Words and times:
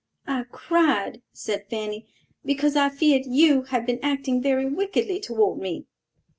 "I 0.25 0.45
cried," 0.51 1.21
said 1.31 1.67
Fanny, 1.69 2.07
"because 2.43 2.75
I 2.75 2.89
feared 2.89 3.27
you 3.27 3.65
had 3.69 3.85
been 3.85 3.99
acting 4.01 4.41
very 4.41 4.65
wickedly 4.65 5.19
toward 5.19 5.59
me." 5.61 5.85